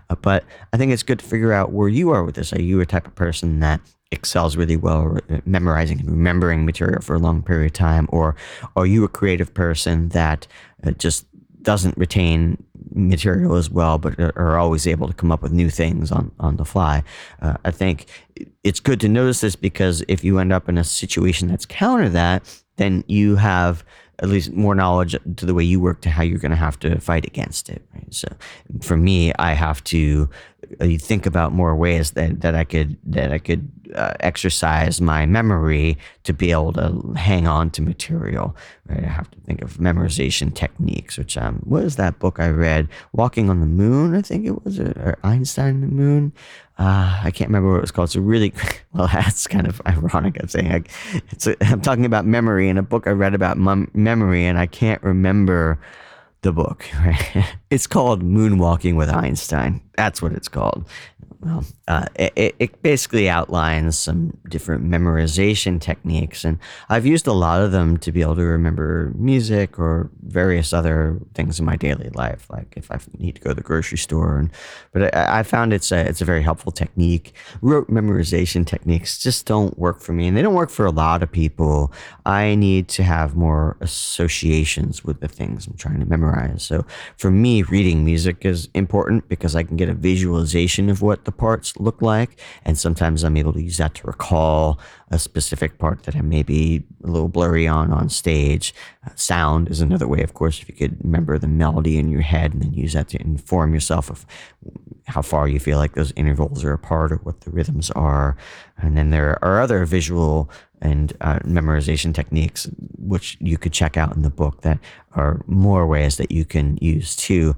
[0.08, 2.52] Uh, but I think it's good to figure out where you are with this.
[2.52, 3.80] Are you a type of person that
[4.12, 8.34] excels really well memorizing and remembering material for a long period of time, or
[8.76, 10.46] are you a creative person that
[10.84, 11.26] uh, just
[11.62, 16.10] doesn't retain material as well, but are always able to come up with new things
[16.10, 17.02] on, on the fly.
[17.40, 18.06] Uh, I think
[18.64, 22.08] it's good to notice this because if you end up in a situation that's counter
[22.08, 23.84] that, then you have
[24.20, 26.78] at least more knowledge to the way you work to how you're going to have
[26.80, 27.82] to fight against it.
[27.94, 28.12] Right?
[28.14, 28.28] So
[28.82, 30.28] for me, I have to
[30.80, 35.26] uh, think about more ways that, that I could that I could uh, exercise my
[35.26, 38.54] memory to be able to hang on to material.
[38.86, 39.04] Right?
[39.04, 41.16] I have to think of memorization techniques.
[41.16, 42.88] Which um, what is that book I read?
[43.12, 46.32] Walking on the Moon, I think it was, or Einstein the Moon
[46.80, 48.08] uh, I can't remember what it was called.
[48.08, 48.54] It's a really
[48.94, 49.06] well.
[49.12, 50.38] That's kind of ironic.
[50.40, 50.82] I'm saying I,
[51.30, 51.46] it's.
[51.46, 54.66] A, I'm talking about memory in a book I read about mem- memory, and I
[54.66, 55.78] can't remember
[56.40, 56.86] the book.
[57.04, 57.44] Right?
[57.68, 59.82] It's called Moonwalking with Einstein.
[59.96, 60.88] That's what it's called
[61.42, 66.58] well, uh, it, it basically outlines some different memorization techniques, and
[66.90, 71.18] I've used a lot of them to be able to remember music or various other
[71.34, 74.36] things in my daily life, like if I need to go to the grocery store.
[74.36, 74.50] And
[74.92, 77.32] but I, I found it's a it's a very helpful technique.
[77.62, 81.22] Rote memorization techniques just don't work for me, and they don't work for a lot
[81.22, 81.90] of people.
[82.26, 86.62] I need to have more associations with the things I'm trying to memorize.
[86.62, 86.84] So
[87.16, 91.29] for me, reading music is important because I can get a visualization of what the
[91.30, 92.38] parts look like.
[92.64, 94.78] And sometimes I'm able to use that to recall
[95.10, 98.74] a specific part that I may be a little blurry on on stage.
[99.06, 102.22] Uh, sound is another way, of course, if you could remember the melody in your
[102.22, 104.24] head and then use that to inform yourself of
[105.06, 108.36] how far you feel like those intervals are apart or what the rhythms are.
[108.78, 110.50] And then there are other visual
[110.82, 114.78] and uh, memorization techniques, which you could check out in the book, that
[115.14, 117.54] are more ways that you can use to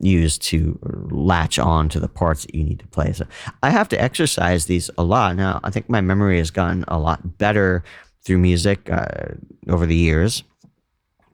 [0.00, 0.78] use to
[1.10, 3.12] latch on to the parts that you need to play.
[3.12, 3.26] So
[3.62, 5.36] I have to exercise these a lot.
[5.36, 7.82] Now, I think my memory has gotten a lot better
[8.22, 9.34] through music uh,
[9.68, 10.42] over the years,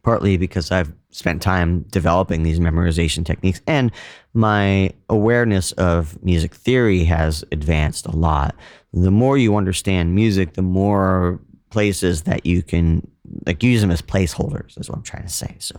[0.07, 3.91] partly because I've spent time developing these memorization techniques and
[4.35, 8.55] my awareness of music theory has advanced a lot.
[8.93, 11.41] The more you understand music, the more
[11.71, 13.05] places that you can
[13.47, 15.57] like use them as placeholders is what I'm trying to say.
[15.59, 15.75] So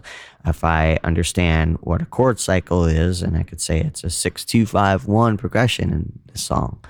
[0.45, 4.43] if I understand what a chord cycle is, and I could say it's a six
[4.43, 6.83] two five one progression in the song,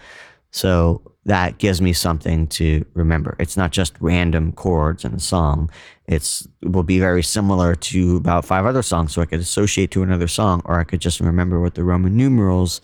[0.50, 3.36] so that gives me something to remember.
[3.38, 5.70] It's not just random chords in a song.
[6.08, 9.92] It's it will be very similar to about five other songs, so I could associate
[9.92, 12.80] to another song, or I could just remember what the Roman numerals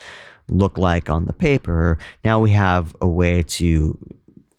[0.49, 1.97] look like on the paper.
[2.25, 3.97] Now we have a way to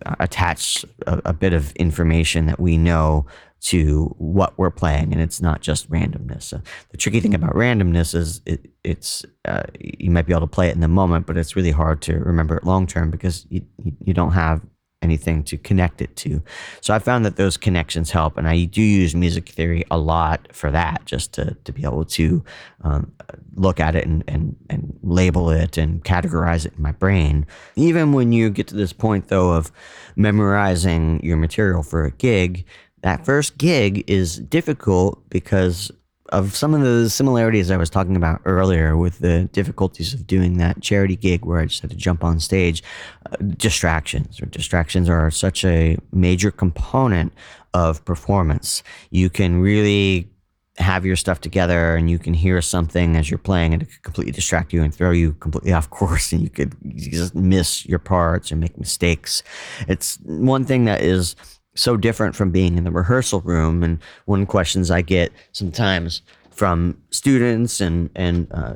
[0.07, 3.27] uh, attach a, a, bit of information that we know
[3.64, 6.42] to what we're playing, and it's not just randomness.
[6.42, 10.46] So the tricky thing about randomness is it, it's uh, you might be able to
[10.46, 13.46] play it in the moment, but it's really hard to remember it long term because
[13.48, 14.61] you you don't have
[15.05, 16.42] anything to connect it to.
[16.81, 20.48] So I found that those connections help, and I do use music theory a lot
[20.50, 22.42] for that, just to, to be able to
[22.83, 23.12] um,
[23.55, 27.46] look at it and, and, and label it and categorize it in my brain.
[27.77, 29.70] Even when you get to this point, though, of
[30.16, 32.64] memorizing your material for a gig,
[33.05, 35.93] that first gig is difficult because
[36.31, 40.57] of some of the similarities I was talking about earlier with the difficulties of doing
[40.57, 42.83] that charity gig where I just had to jump on stage.
[43.31, 47.35] Uh, distractions or distractions are such a major component
[47.75, 48.83] of performance.
[49.11, 50.31] You can really
[50.79, 54.03] have your stuff together and you can hear something as you're playing and it could
[54.03, 57.99] completely distract you and throw you completely off course and you could just miss your
[57.99, 59.43] parts and make mistakes.
[59.88, 61.37] It's one thing that is
[61.75, 63.83] so different from being in the rehearsal room.
[63.83, 68.75] And one questions I get sometimes from students and and uh,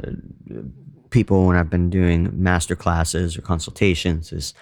[1.11, 4.55] people when I've been doing master classes or consultations is,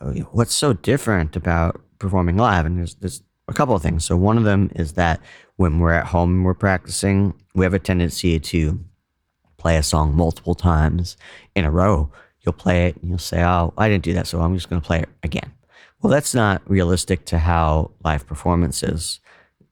[0.00, 2.66] oh, what's so different about performing live?
[2.66, 4.04] And there's there's a couple of things.
[4.04, 5.20] So one of them is that
[5.56, 8.82] when we're at home and we're practicing, we have a tendency to
[9.58, 11.16] play a song multiple times
[11.54, 12.10] in a row.
[12.40, 14.80] You'll play it and you'll say, "Oh, I didn't do that, so I'm just going
[14.80, 15.52] to play it again."
[16.02, 19.20] Well, that's not realistic to how live performance is.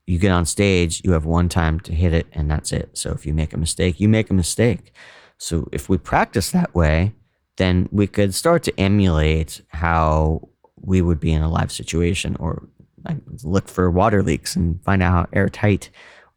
[0.07, 2.97] You get on stage, you have one time to hit it, and that's it.
[2.97, 4.93] So if you make a mistake, you make a mistake.
[5.38, 7.14] So if we practice that way,
[7.57, 12.69] then we could start to emulate how we would be in a live situation or
[13.43, 15.90] look for water leaks and find out how airtight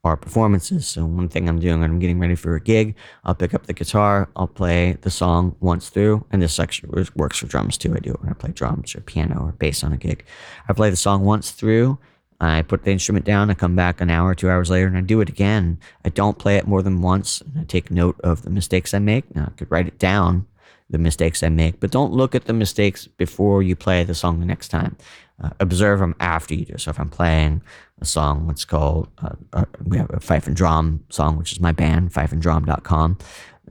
[0.03, 0.85] our performances.
[0.85, 3.67] So one thing I'm doing when I'm getting ready for a gig, I'll pick up
[3.67, 7.95] the guitar, I'll play the song once through, and this actually works for drums too.
[7.95, 10.25] I do it when I play drums or piano or bass on a gig.
[10.67, 11.97] I play the song once through.
[12.41, 13.49] I put the instrument down.
[13.49, 15.79] I come back an hour, two hours later, and I do it again.
[16.03, 17.39] I don't play it more than once.
[17.39, 19.33] And I take note of the mistakes I make.
[19.33, 20.45] Now I could write it down,
[20.89, 24.39] the mistakes I make, but don't look at the mistakes before you play the song
[24.39, 24.97] the next time.
[25.43, 26.77] Uh, observe them after you do.
[26.77, 27.61] So if I'm playing
[27.99, 31.59] a song, let's call, uh, uh, we have a Fife and Drum song, which is
[31.59, 33.17] my band, fifeanddrum.com,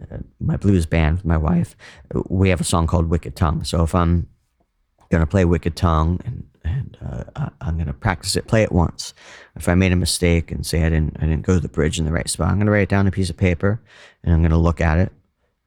[0.01, 1.75] uh, my blues band with my wife.
[2.29, 3.65] We have a song called Wicked Tongue.
[3.65, 4.29] So if I'm
[5.09, 6.99] going to play Wicked Tongue and, and
[7.37, 9.15] uh, I'm going to practice it, play it once.
[9.57, 11.99] If I made a mistake and say I didn't, I didn't go to the bridge
[11.99, 13.81] in the right spot, I'm going to write it down a piece of paper
[14.23, 15.11] and I'm going to look at it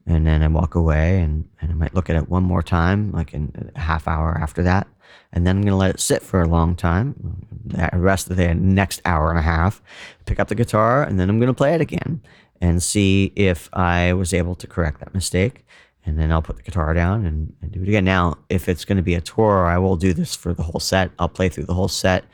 [0.06, 3.10] and then I walk away and, and I might look at it one more time,
[3.12, 4.86] like in a half hour after that.
[5.32, 8.36] And then I'm going to let it sit for a long time, the rest of
[8.36, 9.82] the next hour and a half,
[10.24, 12.22] pick up the guitar, and then I'm going to play it again
[12.60, 15.64] and see if I was able to correct that mistake.
[16.04, 18.04] And then I'll put the guitar down and, and do it again.
[18.04, 20.78] Now, if it's going to be a tour, I will do this for the whole
[20.78, 21.10] set.
[21.18, 22.24] I'll play through the whole set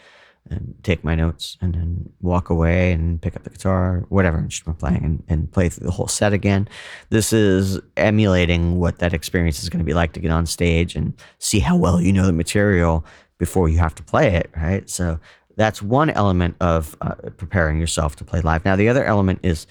[0.50, 4.78] and take my notes and then walk away and pick up the guitar, whatever instrument
[4.78, 6.68] playing, and, and play through the whole set again.
[7.10, 10.96] This is emulating what that experience is going to be like to get on stage
[10.96, 13.04] and see how well you know the material
[13.38, 14.88] before you have to play it, right?
[14.88, 15.18] So
[15.56, 18.64] that's one element of uh, preparing yourself to play live.
[18.64, 19.66] Now, the other element is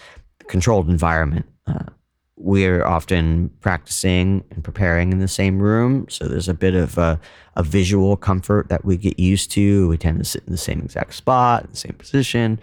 [0.47, 1.45] controlled environment.
[1.67, 1.85] Uh,
[2.43, 6.07] we're often practicing and preparing in the same room.
[6.09, 7.19] So there's a bit of a,
[7.55, 9.87] a, visual comfort that we get used to.
[9.87, 12.59] We tend to sit in the same exact spot, the same position.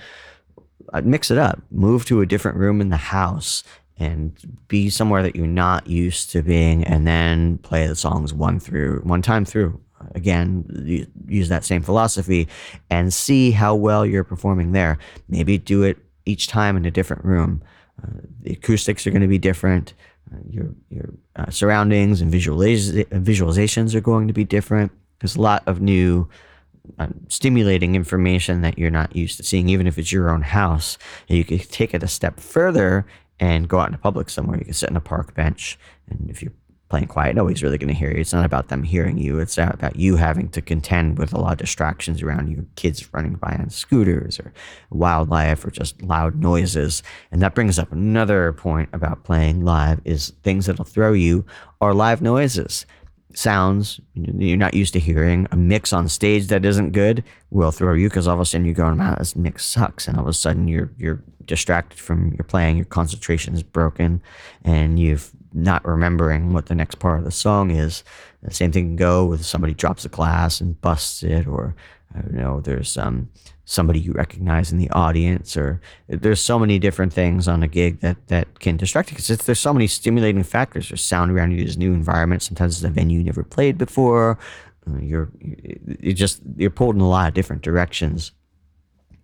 [0.92, 3.62] I'd mix it up, move to a different room in the house
[3.98, 4.36] and
[4.68, 9.00] be somewhere that you're not used to being, and then play the songs one through,
[9.00, 9.80] one time through.
[10.14, 12.46] Again, use that same philosophy
[12.90, 14.98] and see how well you're performing there.
[15.28, 17.62] Maybe do it each time in a different room.
[18.42, 19.94] The acoustics are going to be different.
[20.32, 24.92] Uh, your your uh, surroundings and visualiz- visualizations are going to be different.
[25.20, 26.28] There's a lot of new
[26.98, 30.98] uh, stimulating information that you're not used to seeing, even if it's your own house.
[31.28, 33.06] You can take it a step further
[33.40, 34.58] and go out into public somewhere.
[34.58, 36.52] You can sit on a park bench, and if you're
[36.88, 38.20] playing quiet, nobody's really going to hear you.
[38.20, 39.38] It's not about them hearing you.
[39.38, 43.34] It's about you having to contend with a lot of distractions around you, kids running
[43.34, 44.52] by on scooters or
[44.90, 47.02] wildlife or just loud noises.
[47.30, 51.44] And that brings up another point about playing live is things that'll throw you
[51.80, 52.86] are live noises.
[53.34, 57.92] Sounds you're not used to hearing, a mix on stage that isn't good will throw
[57.92, 60.28] you because all of a sudden you're going, "Man, this mix sucks," and all of
[60.28, 64.22] a sudden you're you're distracted from your playing, your concentration is broken,
[64.64, 68.04] and you've not remembering what the next part of the song is.
[68.42, 71.74] The same thing can go with somebody drops a glass and busts it, or
[72.30, 73.28] you know, there's um,
[73.64, 78.00] somebody you recognize in the audience, or there's so many different things on a gig
[78.00, 80.88] that that can distract you because there's so many stimulating factors.
[80.88, 82.42] There's sound around you, there's new environment.
[82.42, 84.38] Sometimes it's a venue you never played before.
[84.86, 85.30] Uh, you're
[86.00, 88.32] you just you're pulled in a lot of different directions.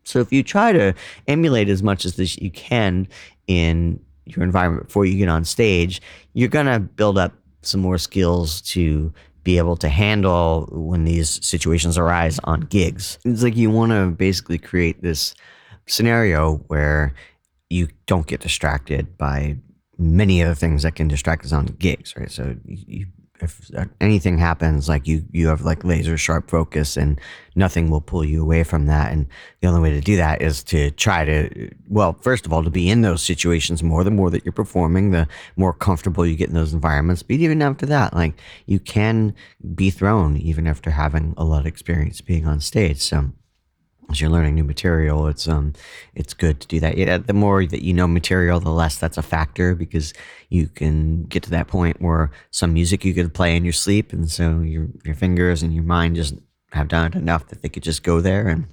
[0.05, 0.95] So if you try to
[1.27, 3.09] emulate as much as you can
[3.47, 6.01] in your environment before you get on stage,
[6.33, 7.33] you're going to build up
[7.63, 13.19] some more skills to be able to handle when these situations arise on gigs.
[13.25, 15.35] It's like you want to basically create this
[15.87, 17.15] scenario where
[17.69, 19.57] you don't get distracted by
[19.99, 22.31] many other things that can distract us on gigs, right?
[22.31, 23.07] So you
[23.41, 23.71] if
[24.01, 27.21] anything happens, like you you have like laser sharp focus, and
[27.57, 29.13] nothing will pull you away from that.
[29.13, 29.27] And
[29.61, 32.71] the only way to do that is to try to, well, first of all, to
[32.71, 34.05] be in those situations more.
[34.05, 37.23] The more that you're performing, the more comfortable you get in those environments.
[37.23, 39.35] But even after that, like you can
[39.75, 43.01] be thrown even after having a lot of experience being on stage.
[43.01, 43.31] So
[44.11, 45.73] as you're learning new material, it's um,
[46.15, 46.97] it's good to do that.
[46.97, 50.13] Yeah, the more that you know material, the less that's a factor because
[50.49, 54.13] you can get to that point where some music you could play in your sleep,
[54.13, 56.35] and so your your fingers and your mind just
[56.73, 58.67] have done it enough that they could just go there, and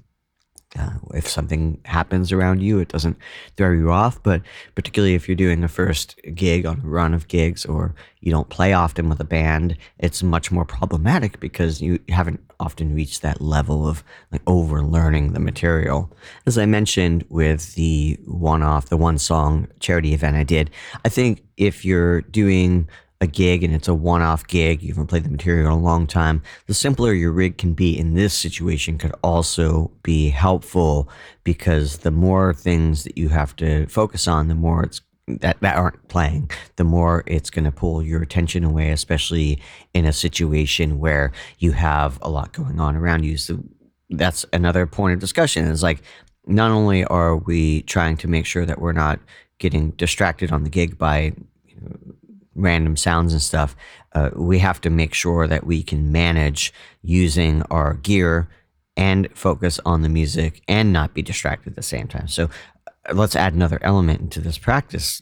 [0.80, 3.18] uh, if something happens around you, it doesn't
[3.58, 4.22] throw you off.
[4.24, 4.42] But
[4.76, 8.50] particularly if you're doing a first gig on a run of gigs or you don't
[8.50, 13.42] play often with a band, it's much more problematic because you haven't often reached that
[13.42, 16.10] level of like over learning the material.
[16.46, 20.70] As I mentioned with the one off, the one song charity event I did,
[21.04, 22.88] I think if you're doing
[23.22, 26.08] a gig and it's a one-off gig, you haven't played the material in a long
[26.08, 31.08] time, the simpler your rig can be in this situation could also be helpful
[31.44, 35.78] because the more things that you have to focus on, the more it's that, that
[35.78, 39.62] aren't playing, the more it's going to pull your attention away, especially
[39.94, 43.38] in a situation where you have a lot going on around you.
[43.38, 43.64] So
[44.10, 45.66] that's another point of discussion.
[45.66, 46.02] Is like
[46.48, 49.20] not only are we trying to make sure that we're not
[49.60, 51.34] getting distracted on the gig by
[52.62, 53.76] random sounds and stuff,
[54.14, 58.50] uh, we have to make sure that we can manage using our gear
[58.98, 62.28] and focus on the music and not be distracted at the same time.
[62.28, 62.50] So
[62.88, 65.22] uh, let's add another element into this practice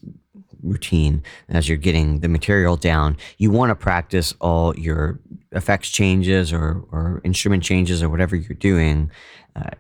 [0.62, 3.18] routine as you're getting the material down.
[3.38, 5.20] You want to practice all your
[5.52, 9.12] effects changes or, or instrument changes or whatever you're doing
[9.56, 9.72] uh,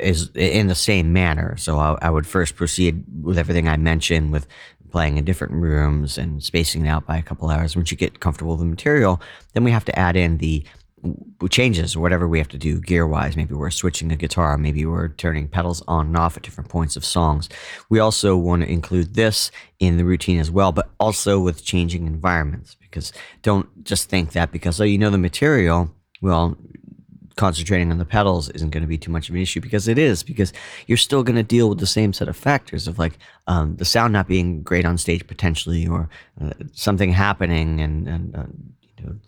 [0.00, 1.56] is in the same manner.
[1.56, 4.46] So I, I, would first proceed with everything I mentioned with
[4.92, 7.74] playing in different rooms and spacing it out by a couple hours.
[7.74, 9.20] Once you get comfortable with the material,
[9.54, 10.64] then we have to add in the
[11.50, 13.36] changes or whatever we have to do gear wise.
[13.36, 16.94] Maybe we're switching a guitar, maybe we're turning pedals on and off at different points
[16.94, 17.48] of songs.
[17.90, 19.50] We also want to include this
[19.80, 24.52] in the routine as well, but also with changing environments because don't just think that
[24.52, 26.56] because, oh, you know the material, well,
[27.36, 29.98] concentrating on the pedals isn't going to be too much of an issue because it
[29.98, 30.52] is because
[30.86, 33.84] you're still going to deal with the same set of factors of like um, the
[33.84, 36.08] sound not being great on stage potentially or
[36.40, 38.44] uh, something happening and, and uh,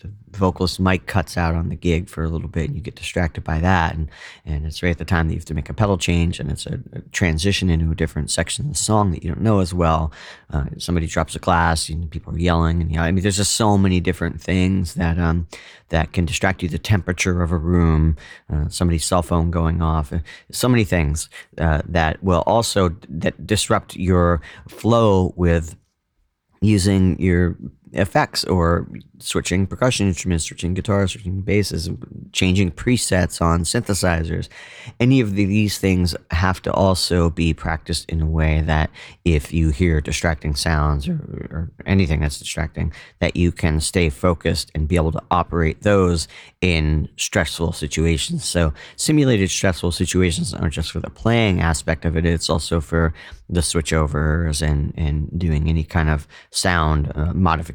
[0.00, 2.96] the vocalist mic cuts out on the gig for a little bit and you get
[2.96, 3.94] distracted by that.
[3.94, 4.08] And
[4.44, 6.50] and it's right at the time that you have to make a pedal change and
[6.50, 9.60] it's a, a transition into a different section of the song that you don't know
[9.60, 10.12] as well.
[10.52, 13.37] Uh, somebody drops a glass and people are yelling and you know, I mean there's
[13.37, 15.46] just so many different things that um
[15.90, 16.68] that can distract you.
[16.68, 18.16] The temperature of a room
[18.52, 20.18] uh, somebody's cell phone going off uh,
[20.50, 25.76] so many things uh, that will also that disrupt your flow with
[26.64, 27.56] using your
[27.94, 28.87] effects or
[29.18, 31.88] switching percussion instruments, switching guitars, switching basses,
[32.33, 34.48] changing presets on synthesizers.
[35.00, 38.90] Any of these things have to also be practiced in a way that
[39.24, 41.14] if you hear distracting sounds or,
[41.50, 46.28] or anything that's distracting, that you can stay focused and be able to operate those
[46.61, 48.44] in stressful situations.
[48.44, 53.14] So simulated stressful situations aren't just for the playing aspect of it, it's also for
[53.48, 57.33] the switchovers and, and doing any kind of sound uh,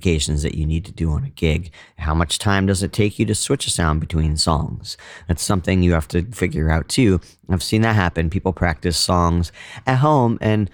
[0.09, 1.71] modifications that you need to do on a gig.
[1.97, 4.97] How much time does it take you to switch a sound between songs?
[5.27, 7.19] That's something you have to figure out too.
[7.49, 8.29] I've seen that happen.
[8.29, 9.51] People practice songs
[9.85, 10.69] at home and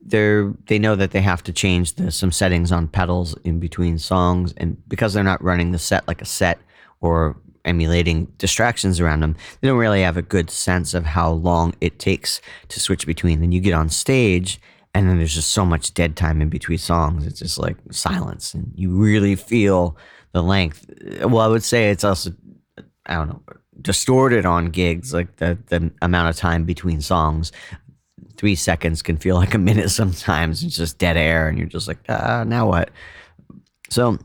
[0.00, 3.98] they're they know that they have to change the, some settings on pedals in between
[3.98, 6.58] songs and because they're not running the set like a set
[7.00, 11.74] or emulating distractions around them they don't really have a good sense of how long
[11.80, 14.58] it takes to switch between then you get on stage
[14.94, 17.26] and then there's just so much dead time in between songs.
[17.26, 19.96] It's just like silence, and you really feel
[20.32, 20.86] the length.
[21.20, 22.32] Well, I would say it's also
[23.06, 23.42] I don't know
[23.80, 27.52] distorted on gigs, like the the amount of time between songs.
[28.36, 30.62] Three seconds can feel like a minute sometimes.
[30.62, 32.90] It's just dead air, and you're just like, ah, now what?
[33.90, 34.18] So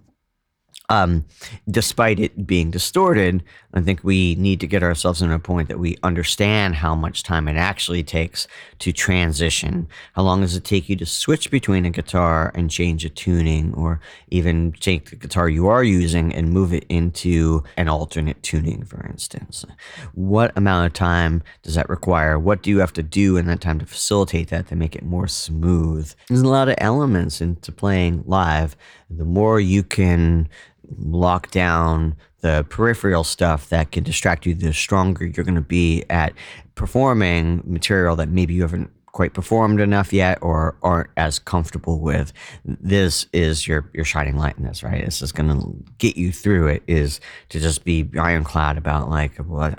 [0.89, 1.25] um,
[1.69, 3.43] despite it being distorted,
[3.73, 7.23] I think we need to get ourselves in a point that we understand how much
[7.23, 8.47] time it actually takes
[8.79, 9.87] to transition.
[10.13, 13.73] How long does it take you to switch between a guitar and change a tuning,
[13.73, 18.85] or even take the guitar you are using and move it into an alternate tuning,
[18.85, 19.65] for instance?
[20.13, 22.39] What amount of time does that require?
[22.39, 25.03] What do you have to do in that time to facilitate that to make it
[25.03, 26.13] more smooth?
[26.29, 28.77] There's a lot of elements into playing live.
[29.09, 30.49] The more you can
[30.97, 36.03] lock down the peripheral stuff that can distract you, the stronger you're going to be
[36.09, 36.33] at
[36.75, 42.33] performing material that maybe you haven't quite performed enough yet or aren't as comfortable with.
[42.65, 45.05] This is your your shining light in this, right?
[45.05, 46.83] This is going to get you through it.
[46.85, 49.73] Is to just be ironclad about like, well,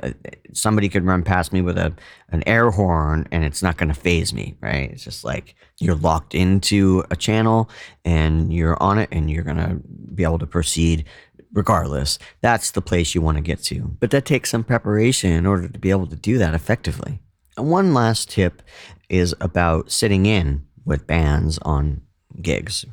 [0.54, 1.94] somebody could run past me with a
[2.30, 4.90] an air horn and it's not going to faze me, right?
[4.90, 7.68] It's just like you're locked into a channel
[8.06, 9.78] and you're on it and you're going to
[10.14, 11.04] be able to proceed
[11.52, 12.18] regardless.
[12.40, 13.96] That's the place you want to get to.
[14.00, 17.20] But that takes some preparation in order to be able to do that effectively.
[17.56, 18.62] One last tip
[19.08, 22.02] is about sitting in with bands on
[22.40, 22.84] gigs.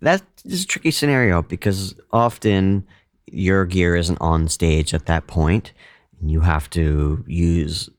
[0.00, 2.86] That is a tricky scenario because often
[3.26, 5.72] your gear isn't on stage at that point,
[6.20, 7.90] and you have to use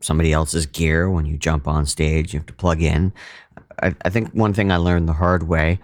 [0.00, 2.32] somebody else's gear when you jump on stage.
[2.32, 3.12] You have to plug in.
[3.82, 5.80] I, I think one thing I learned the hard way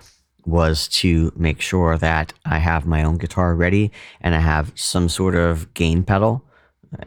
[0.47, 5.09] was to make sure that I have my own guitar ready and I have some
[5.09, 6.45] sort of gain pedal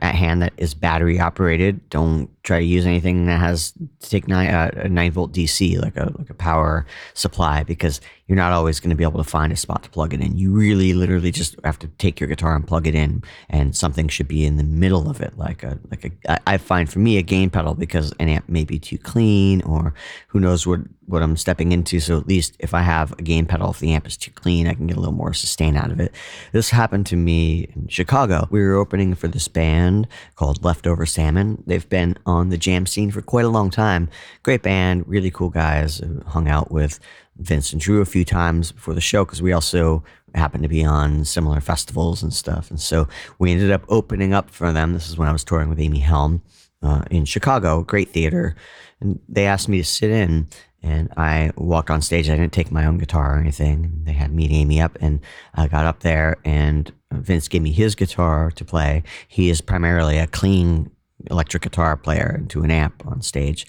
[0.01, 1.89] at hand that is battery operated.
[1.89, 5.79] Don't try to use anything that has to take nine, uh, a nine volt DC
[5.81, 9.29] like a like a power supply because you're not always going to be able to
[9.29, 10.37] find a spot to plug it in.
[10.37, 14.07] You really literally just have to take your guitar and plug it in, and something
[14.07, 16.49] should be in the middle of it, like a like a.
[16.49, 19.93] I find for me a gain pedal because an amp may be too clean, or
[20.27, 21.99] who knows what what I'm stepping into.
[21.99, 24.67] So at least if I have a gain pedal, if the amp is too clean,
[24.67, 26.13] I can get a little more sustain out of it.
[26.51, 28.47] This happened to me in Chicago.
[28.51, 31.63] We were opening for this band called Leftover Salmon.
[31.65, 34.09] They've been on the jam scene for quite a long time.
[34.43, 36.01] Great band, really cool guys.
[36.27, 36.99] Hung out with
[37.37, 40.03] Vince and Drew a few times before the show because we also
[40.35, 42.69] happened to be on similar festivals and stuff.
[42.69, 43.07] And so
[43.39, 44.93] we ended up opening up for them.
[44.93, 46.41] This is when I was touring with Amy Helm
[46.81, 48.55] uh, in Chicago, great theater.
[48.99, 50.47] And they asked me to sit in,
[50.81, 52.29] and I walked on stage.
[52.29, 54.01] I didn't take my own guitar or anything.
[54.03, 55.19] They had me and Amy up, and
[55.53, 59.03] I got up there, and Vince gave me his guitar to play.
[59.27, 60.91] He is primarily a clean
[61.29, 63.65] electric guitar player into an amp on stage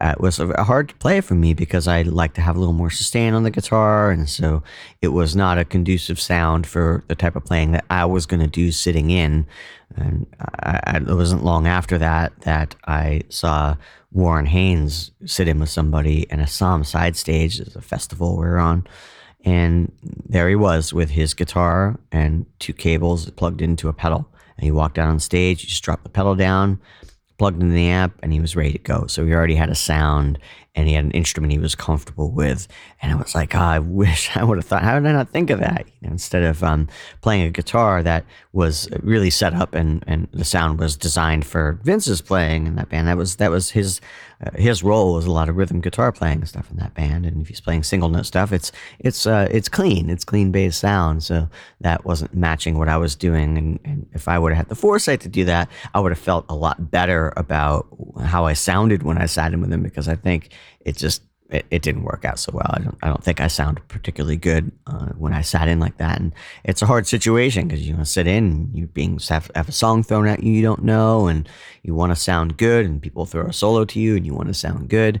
[0.00, 2.74] uh, it was hard to play for me because I like to have a little
[2.74, 4.62] more sustain on the guitar, and so
[5.02, 8.40] it was not a conducive sound for the type of playing that I was going
[8.40, 9.46] to do sitting in.
[9.96, 10.26] And
[10.62, 13.76] I, it wasn't long after that that I saw
[14.12, 17.58] Warren Haynes sit in with somebody, and I saw him side stage.
[17.58, 18.86] There's a festival we were on,
[19.44, 24.28] and there he was with his guitar and two cables plugged into a pedal.
[24.56, 25.62] And he walked out on stage.
[25.62, 26.80] He just dropped the pedal down
[27.38, 29.06] plugged in the amp and he was ready to go.
[29.06, 30.38] So he already had a sound
[30.74, 32.66] and he had an instrument he was comfortable with.
[33.00, 35.30] And I was like, oh, I wish I would have thought, how did I not
[35.30, 35.86] think of that?
[35.86, 36.88] You know, instead of um,
[37.20, 41.78] playing a guitar that was really set up and, and the sound was designed for
[41.82, 43.08] Vince's playing in that band.
[43.08, 44.00] That was that was his
[44.44, 47.24] uh, his role was a lot of rhythm guitar playing and stuff in that band.
[47.24, 50.76] And if he's playing single note stuff, it's it's uh, it's clean, it's clean bass
[50.76, 51.22] sound.
[51.22, 51.48] So
[51.80, 53.56] that wasn't matching what I was doing.
[53.56, 56.18] And, and if I would have had the foresight to do that, I would have
[56.18, 57.86] felt a lot better about
[58.24, 60.50] how I sounded when I sat in with him because I think
[60.84, 62.70] it just it, it didn't work out so well.
[62.70, 65.98] I don't I don't think I sound particularly good uh, when I sat in like
[65.98, 66.32] that, and
[66.64, 69.72] it's a hard situation because you want to sit in, you being have, have a
[69.72, 71.48] song thrown at you you don't know, and
[71.82, 74.48] you want to sound good, and people throw a solo to you, and you want
[74.48, 75.20] to sound good.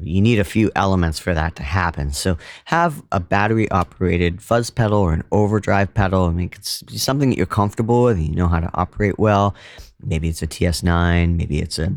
[0.00, 2.12] You need a few elements for that to happen.
[2.12, 6.24] So have a battery operated fuzz pedal or an overdrive pedal.
[6.24, 8.16] I mean, it's something that you're comfortable with.
[8.16, 9.54] And you know how to operate well.
[10.02, 11.36] Maybe it's a TS9.
[11.36, 11.94] Maybe it's a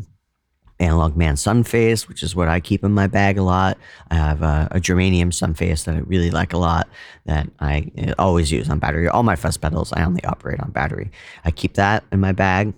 [0.80, 3.78] Analog Man Sunface, which is what I keep in my bag a lot.
[4.10, 6.88] I have a, a germanium Sunface that I really like a lot
[7.26, 9.08] that I always use on battery.
[9.08, 11.10] All my fuzz pedals, I only operate on battery.
[11.44, 12.74] I keep that in my bag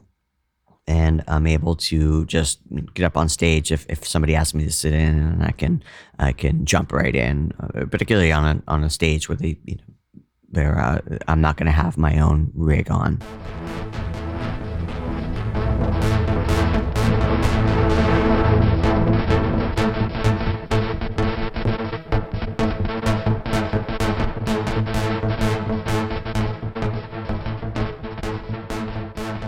[0.86, 2.58] and I'm able to just
[2.94, 5.82] get up on stage if, if somebody asks me to sit in and I can
[6.18, 9.76] I can jump right in, uh, particularly on a, on a stage where they, you
[9.76, 13.20] know, they're, uh, I'm not going to have my own rig on.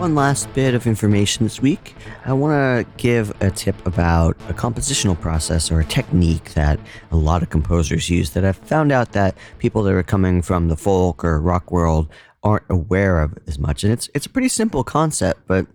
[0.03, 1.95] One last bit of information this week.
[2.25, 6.77] I want to give a tip about a compositional process or a technique that
[7.09, 10.67] a lot of composers use that I've found out that people that are coming from
[10.67, 12.09] the folk or rock world
[12.43, 13.85] aren't aware of as much.
[13.85, 15.67] And it's it's a pretty simple concept, but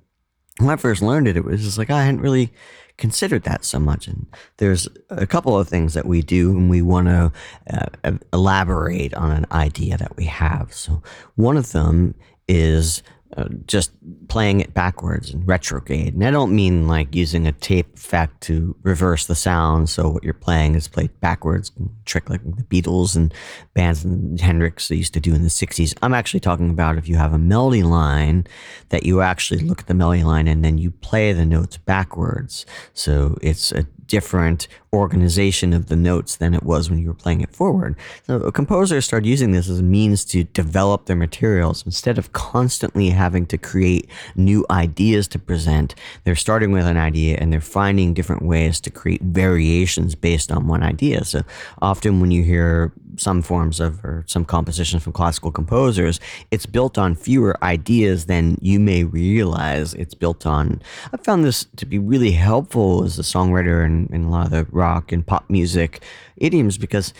[0.58, 2.52] when I first learned it, it was just like I hadn't really
[2.98, 4.06] considered that so much.
[4.06, 4.26] And
[4.58, 7.32] there's a couple of things that we do, and we want to
[7.72, 10.74] uh, elaborate on an idea that we have.
[10.74, 11.02] So
[11.36, 12.14] one of them
[12.46, 13.02] is
[13.36, 13.92] uh, just
[14.28, 16.14] playing it backwards and retrograde.
[16.14, 19.90] And I don't mean like using a tape effect to reverse the sound.
[19.90, 21.70] So what you're playing is played backwards,
[22.06, 23.34] trick like the Beatles and
[23.74, 25.94] bands and Hendrix they used to do in the 60s.
[26.00, 28.46] I'm actually talking about if you have a melody line
[28.88, 32.64] that you actually look at the melody line and then you play the notes backwards.
[32.94, 37.42] So it's a different organization of the notes than it was when you were playing
[37.42, 37.94] it forward.
[38.26, 43.10] So composers started using this as a means to develop their materials instead of constantly
[43.10, 45.94] having to create new ideas to present.
[46.24, 50.66] They're starting with an idea and they're finding different ways to create variations based on
[50.66, 51.24] one idea.
[51.24, 51.42] So
[51.82, 56.96] often when you hear some forms of or some compositions from classical composers, it's built
[56.96, 60.80] on fewer ideas than you may realize it's built on.
[61.12, 64.50] I found this to be really helpful as a songwriter and in, a lot of
[64.50, 66.02] the rock and pop music
[66.36, 67.12] idioms because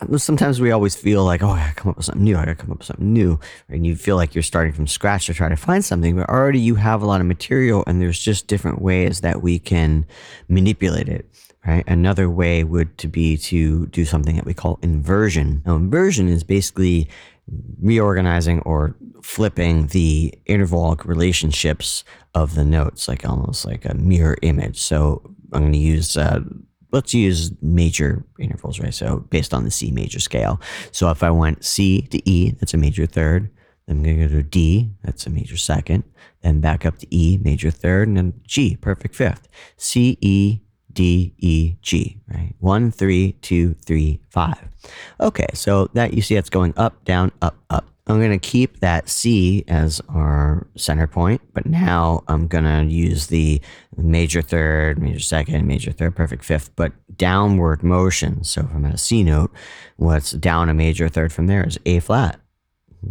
[0.00, 2.36] uh, sometimes we always feel like, oh, I gotta come up with something new.
[2.36, 3.38] I gotta come up with something new.
[3.68, 6.60] And you feel like you're starting from scratch to try to find something, but already
[6.60, 10.06] you have a lot of material and there's just different ways that we can
[10.48, 11.28] manipulate it.
[11.66, 11.84] Right.
[11.86, 15.62] Another way would to be to do something that we call inversion.
[15.64, 17.08] Now, inversion is basically
[17.80, 24.78] reorganizing or flipping the intervallic relationships of the notes, like almost like a mirror image.
[24.78, 25.22] So
[25.54, 26.40] I'm going to use uh,
[26.94, 28.94] let's use major intervals, right?
[28.94, 30.60] So based on the C major scale.
[30.92, 33.50] So if I went C to E, that's a major third.
[33.86, 36.04] Then I'm going to go to D, that's a major second.
[36.40, 39.48] Then back up to E, major third, and then G, perfect fifth.
[39.76, 40.60] C, E,
[40.92, 42.54] D, E, G, right?
[42.60, 44.68] One, three, two, three, five.
[45.20, 47.86] Okay, so that you see that's going up, down, up, up.
[48.06, 52.84] I'm going to keep that C as our center point, but now I'm going to
[52.94, 53.62] use the
[53.96, 58.44] major third, major second, major third, perfect fifth, but downward motion.
[58.44, 59.52] So if I'm at a C note,
[59.96, 62.40] what's down a major third from there is A flat.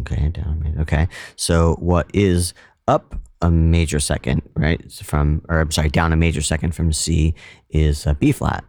[0.00, 1.08] Okay, down, a major okay.
[1.36, 2.54] So what is
[2.88, 4.90] up a major second, right?
[4.92, 7.34] From, or I'm sorry, down a major second from C
[7.70, 8.64] is B flat,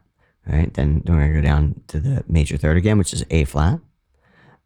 [0.47, 0.73] right?
[0.73, 3.79] Then we're to go down to the major third again, which is A flat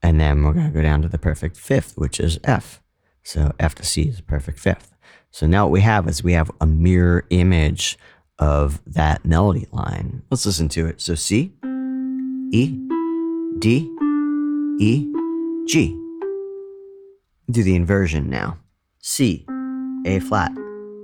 [0.02, 2.82] and then we're to go down to the perfect fifth, which is F.
[3.24, 4.96] So F to C is perfect fifth.
[5.32, 7.98] So now what we have is we have a mirror image
[8.40, 10.24] of that melody line.
[10.32, 11.02] Let's listen to it.
[11.02, 11.52] So C,
[12.52, 12.78] E,
[13.60, 13.90] D,
[14.80, 15.08] E,
[15.68, 15.96] G.
[17.52, 18.58] Do the inversion now.
[19.00, 19.46] C,
[20.06, 20.52] A flat,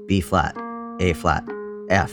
[0.07, 0.55] B flat,
[0.99, 1.43] A flat,
[1.89, 2.11] F.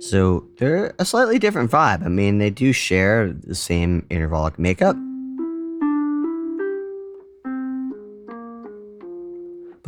[0.00, 2.04] So they're a slightly different vibe.
[2.04, 4.96] I mean, they do share the same intervallic makeup,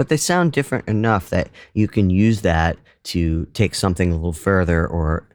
[0.00, 4.32] but they sound different enough that you can use that to take something a little
[4.32, 5.28] further or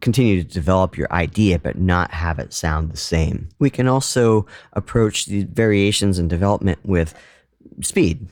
[0.00, 3.48] continue to develop your idea but not have it sound the same.
[3.60, 7.14] We can also approach the variations in development with
[7.80, 8.26] speed.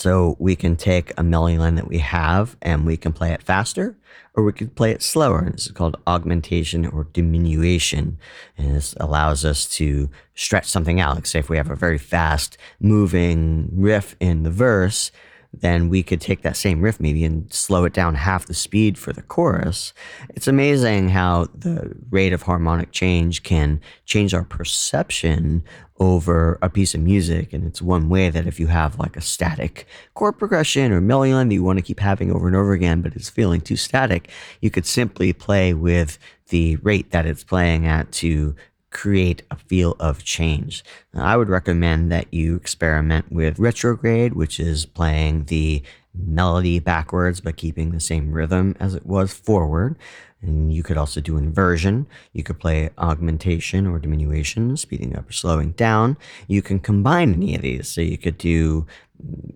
[0.00, 3.42] So we can take a melody line that we have and we can play it
[3.42, 3.98] faster
[4.32, 5.40] or we could play it slower.
[5.40, 8.16] And This is called augmentation or diminution.
[8.56, 11.16] And this allows us to stretch something out.
[11.16, 15.12] Like say if we have a very fast moving riff in the verse,
[15.52, 18.96] then we could take that same riff maybe and slow it down half the speed
[18.96, 19.92] for the chorus.
[20.30, 25.64] It's amazing how the rate of harmonic change can change our perception
[25.98, 27.52] over a piece of music.
[27.52, 31.32] And it's one way that if you have like a static chord progression or melody
[31.32, 34.30] that you want to keep having over and over again, but it's feeling too static,
[34.60, 38.54] you could simply play with the rate that it's playing at to
[38.90, 40.84] create a feel of change.
[41.14, 45.82] I would recommend that you experiment with retrograde, which is playing the
[46.12, 49.96] melody backwards but keeping the same rhythm as it was forward.
[50.42, 52.06] And you could also do inversion.
[52.32, 56.16] You could play augmentation or diminution, speeding up or slowing down.
[56.48, 57.88] You can combine any of these.
[57.88, 58.86] So you could do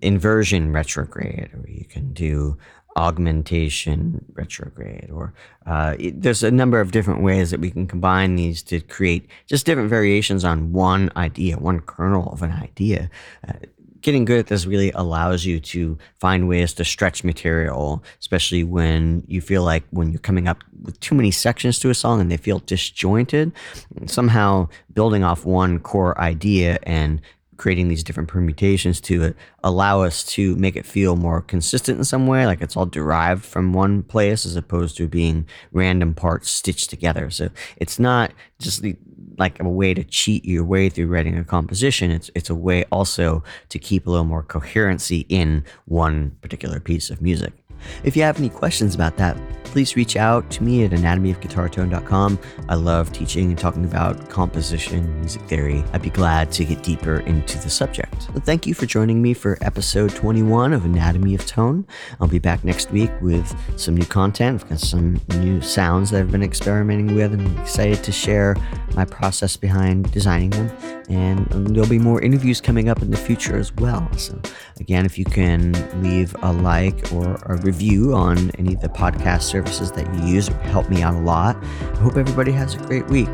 [0.02, 2.58] inversion retrograde, or you can do
[2.96, 5.32] augmentation retrograde or
[5.66, 9.28] uh, it, there's a number of different ways that we can combine these to create
[9.46, 13.10] just different variations on one idea one kernel of an idea.
[13.46, 13.52] Uh,
[14.00, 19.24] getting good at this really allows you to find ways to stretch material especially when
[19.26, 22.30] you feel like when you're coming up with too many sections to a song and
[22.30, 23.50] they feel disjointed
[24.04, 27.20] somehow building off one core idea and
[27.56, 32.04] creating these different permutations to it allow us to make it feel more consistent in
[32.04, 36.50] some way like it's all derived from one place as opposed to being random parts
[36.50, 37.30] stitched together.
[37.30, 38.96] So it's not just the,
[39.38, 42.10] like a way to cheat your way through writing a composition.
[42.10, 47.10] It's it's a way also to keep a little more coherency in one particular piece
[47.10, 47.52] of music
[48.02, 49.36] if you have any questions about that,
[49.74, 52.38] please reach out to me at anatomyofguitartone.com.
[52.68, 55.82] I love teaching and talking about composition, music theory.
[55.92, 58.14] I'd be glad to get deeper into the subject.
[58.44, 61.84] Thank you for joining me for episode 21 of Anatomy of Tone.
[62.20, 64.62] I'll be back next week with some new content.
[64.62, 68.56] I've got some new sounds that I've been experimenting with and I'm excited to share
[68.94, 70.70] my process behind designing them.
[71.10, 74.08] And there'll be more interviews coming up in the future as well.
[74.16, 74.40] So,
[74.80, 75.72] again, if you can
[76.02, 80.48] leave a like or a review on any of the podcast services that you use,
[80.48, 81.56] it would help me out a lot.
[81.56, 83.28] I hope everybody has a great week.